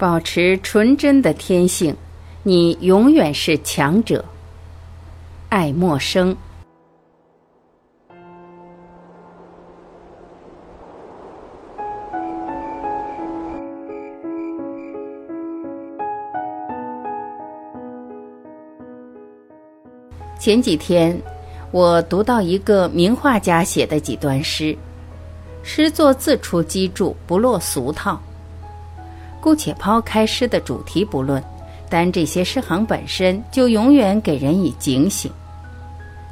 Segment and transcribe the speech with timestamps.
[0.00, 1.94] 保持纯真的天性，
[2.42, 4.24] 你永远是强者。
[5.50, 6.34] 爱默生。
[20.38, 21.14] 前几天，
[21.70, 24.74] 我读到一个名画家写的几段诗，
[25.62, 28.18] 诗作自出机杼，不落俗套。
[29.40, 31.42] 姑且抛开诗的主题不论，
[31.88, 35.30] 但这些诗行本身就永远给人以警醒。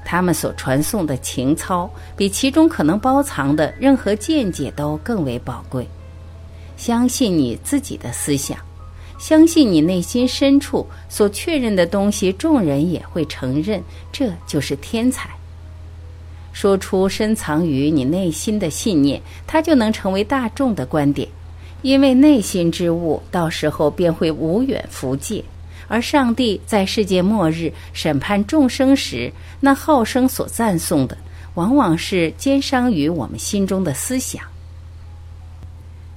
[0.04, 5.86] 他们所传颂的情操，比其中可能包藏的任何见解都更为宝贵。
[6.76, 8.58] 相信你自己的思想。
[9.18, 15.28] 相信你内心深处所确认的东西，众人也会承认，这就是天才。
[16.52, 21.28] 说出深藏于你内心的信念，它就能成为大众的观点，
[21.82, 25.44] 因为内心之物到时候便会无远弗届。
[25.86, 31.16] 而上帝在世界末日审判众生时，那号声所赞颂的，
[31.54, 34.42] 往往是奸商于我们心中的思想。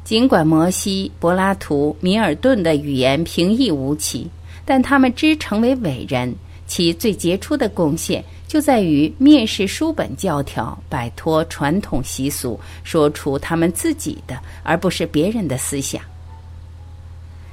[0.03, 4.29] 尽管摩西、柏拉图、米尔顿的语言平易无奇，
[4.65, 6.35] 但他们之成为伟人，
[6.71, 16.01] 其最杰出的贡献就在于蔑视书本教条，摆脱传统习俗，说出他们自己的，而不是别人的思想。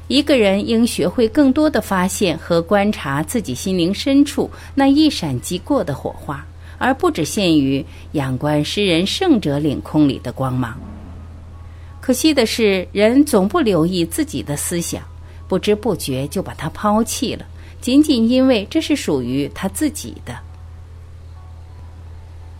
[0.06, 6.47] 一个人应学会更多的发现和观察自己心灵深处那一闪即过的火花，
[6.78, 10.78] 而不只限于仰观诗人圣者领空里的光芒。
[12.00, 15.03] 可惜的是，人总不留意自己的思想，
[15.48, 17.44] 不知不觉就把它抛弃了，
[17.81, 20.37] 仅仅因为这是属于他自己的。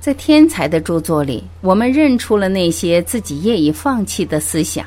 [0.01, 4.87] 在天才的著作里，我们认出了那些自己业已放弃的思想，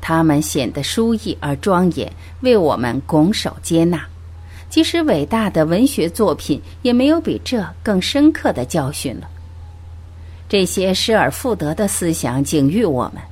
[0.00, 4.04] 他们显得疏逸而庄严，为我们拱手接纳。
[4.68, 9.28] 即使伟大的文学作品，也没有比这更深刻的教训了。
[10.48, 13.22] 这些失而复得的思想警喻我们。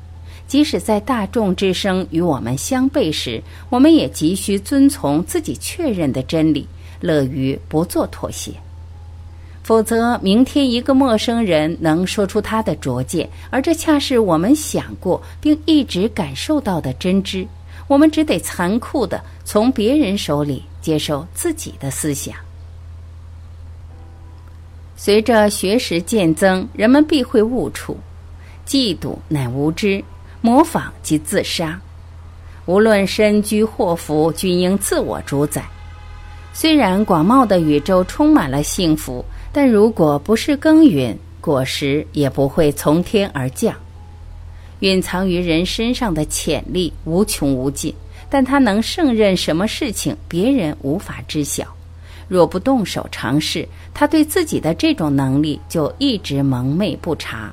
[0.48, 6.66] 即使在大众之声与我们相悖时，我们也急需遵从自己确认的真理，
[7.00, 8.52] 乐于不做妥协。
[9.62, 17.46] 否则，明天一个陌生人能说出他的拙见，而这恰是我们想过并一直感受到的真知，
[17.86, 22.34] 我们只得残酷的从别人手里接受自己的思想。
[24.96, 27.94] 随着学识渐增，人们必会悟出，
[28.66, 30.02] 嫉妒乃无知。
[30.40, 31.80] 模仿及自杀，
[32.66, 35.64] 无论身居祸福，均应自我主宰。
[36.52, 43.74] 虽然广袤的宇宙充满了幸福，但如果不是耕耘，果实也不会从天而降。
[44.80, 47.94] 蕴藏于人身上的潜力无穷无尽，
[48.30, 51.66] 但它能胜任什么事情，别人无法知晓。
[52.28, 57.52] 若不动手尝试，他对自己的这种能力就一直蒙昧不察。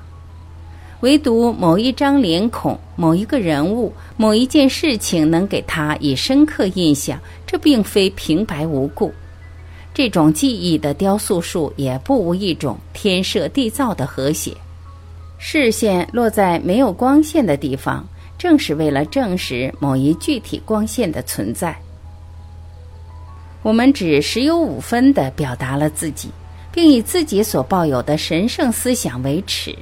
[1.05, 9.13] 唯独某一张脸孔、某一个人物、某一件事情能给他以深刻印象，这并非平白无故。
[9.93, 14.51] 这种记忆的雕塑术也不无一种天设地造的和谐。
[15.37, 18.03] 视线落在没有光线的地方，
[18.35, 21.77] 正是为了证实某一具体光线的存在。
[23.61, 26.29] 我们只十有五分地表达了自己，
[26.71, 29.77] 并以自己所抱有的神圣思想为耻。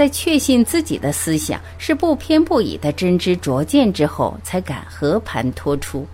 [0.00, 6.06] 在确信自己的思想是不偏不倚的真知灼见之后，才敢和盘托出。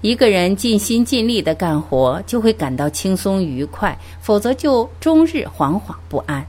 [0.00, 6.44] 一个人尽心尽力的干活，就会感到轻松愉快；否则，就终日惶惶不安。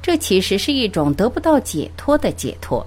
[0.00, 2.86] 这其实是一种得不到解脱的解脱。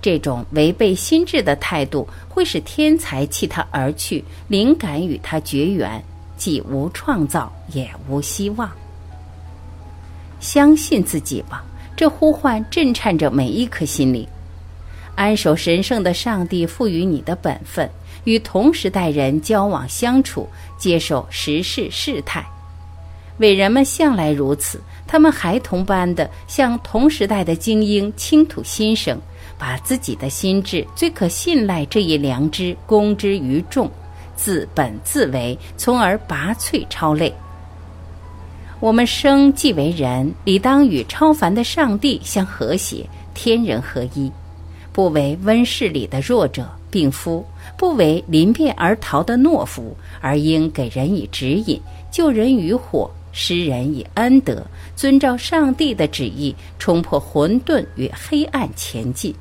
[0.00, 6.00] 这种违背心智的态度，会使天才弃他而去，灵感与他绝缘，
[6.36, 8.70] 既无创造，也无希望。
[10.38, 11.64] 相信自己吧。
[12.00, 14.26] 这呼唤震颤着每一颗心灵，
[15.16, 17.86] 安守神圣的上帝赋予你的本分，
[18.24, 20.48] 与同时代人交往相处，
[20.78, 22.42] 接受时事事态。
[23.36, 29.20] 伟人们向来如此，他们孩童般的向同时代的精英倾吐心声，
[29.58, 33.90] 把自己的心智最可信赖这一良知公之于众，
[34.34, 37.30] 自本自为，从而拔萃超类。
[38.80, 44.32] 我们生既为人，理当与超凡的上帝相和谐，天人合一，
[44.90, 47.44] 不为温室里的弱者、病夫，
[47.76, 51.78] 不为临变而逃的懦夫，而应给人以指引，
[52.10, 54.66] 救人于火，施人以恩德，
[54.96, 59.34] 遵照上帝的旨意，冲破混沌与黑暗前进。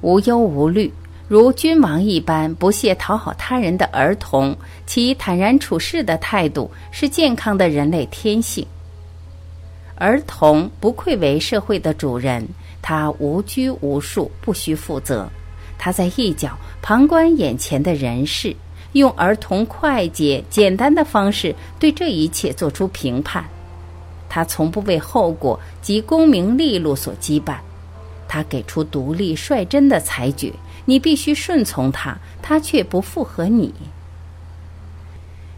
[0.00, 0.92] 无忧无虑，
[1.28, 4.56] 如君王一般不屑讨好他人的儿童，
[4.86, 8.64] 其坦然处事的态度是健康的人类天性。
[9.96, 12.46] 儿童不愧为社会的主人，
[12.80, 15.28] 他无拘无束，不需负责。
[15.76, 18.54] 他在一角旁观眼前的人事，
[18.92, 23.44] 用儿童快捷简单的方式对这一切做出评判。
[24.28, 27.56] 他从不为后果及功名利禄所羁绊。
[28.28, 30.52] 他给出独立率真的裁决，
[30.86, 33.70] 你必须顺从他，他却不附和你。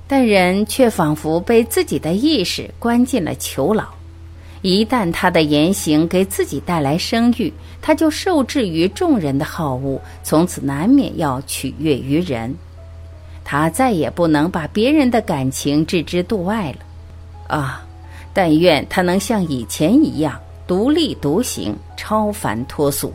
[0.09, 3.85] 但人却仿佛被自己的意识关进了囚牢，
[4.63, 12.53] 一旦他的言行给自己带来声誉，他就受制于众人的好恶，从此难免要取悦于人。
[13.45, 17.57] 他再也不能把别人的感情置之度外了。
[17.57, 17.87] 啊，
[18.33, 20.41] 但愿他能像以前一样。
[20.67, 23.11] 独立独行，超凡脱俗，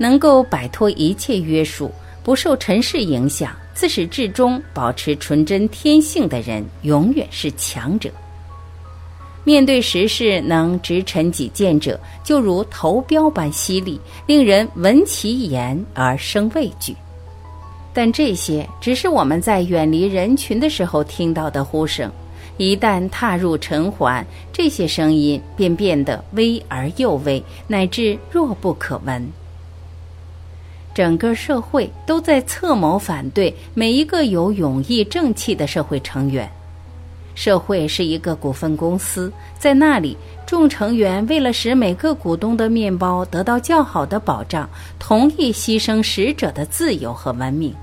[0.00, 1.92] 能够摆脱一切约束，
[2.22, 8.10] 不受尘世影响，自始至终保持纯真天性的人，永远是强者。
[9.44, 16.96] 面对时事能直陈己见者，就如投标般犀利，令人闻其言而生畏惧。
[17.92, 22.10] 但这些只是我们在远离人群的时候听到的呼声。
[22.56, 29.26] 一旦踏入尘寰，这些声音便变得微而又微，乃至弱不可闻。
[31.00, 36.46] 整个社会都在策谋反对每一个有勇毅正气的社会成员。
[37.34, 40.14] 社会是一个股份公司，在那里，
[40.44, 44.68] 众成员为了使每个股东的面包得到较好的保障，
[44.98, 47.74] 同意牺牲使者的自由和文明。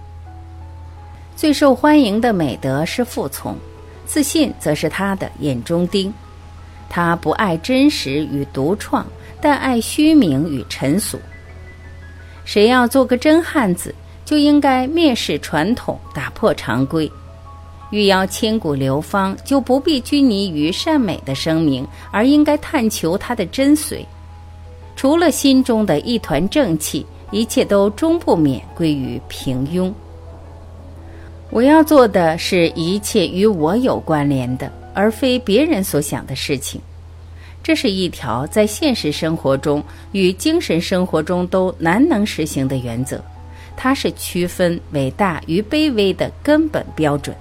[1.36, 3.58] 最受欢迎的美德是服从。
[4.06, 6.14] 自信则是他的眼中钉，
[6.88, 9.04] 他不爱真实与独创，
[9.42, 11.18] 但爱虚名与尘俗。
[12.48, 17.12] 谁要做个真汉子，就应该蔑视传统，打破常规；
[17.92, 23.98] 欲要千古流芳，就不必拘泥于善美的声明，而应该探求它的真髓。
[24.96, 29.92] 除了心中的一团正气，一切都终不免归于平庸。
[31.50, 36.80] 我要做的是一切与我有关联的，而非别人所想的事情。
[37.68, 39.84] 这是一条在现实生活中
[40.14, 43.22] 与精神生活中都难能实行的原则。
[43.76, 47.36] 它是区分伟大与卑微的根本标准。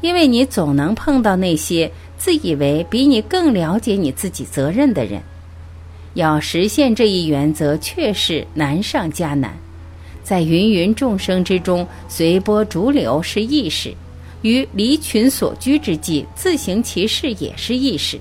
[0.00, 5.20] 因为你总能碰到那些自以为比你更了解你自己责任的人。
[6.14, 9.54] 要实现这一原则，确实难上加难。
[10.24, 13.92] 在芸芸众生之中随波逐流是易事，
[14.40, 18.18] 于离群所居之际自行其事也是易事，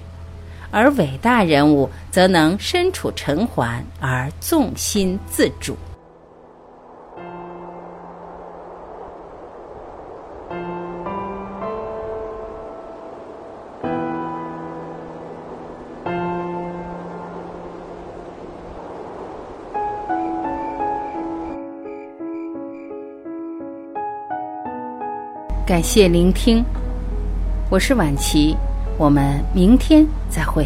[0.75, 5.73] 而伟大人物则能身处尘寰而纵心自主。
[25.65, 26.61] 感谢聆听，
[27.69, 28.57] 我是晚琪，
[28.97, 30.65] 我们明天再会。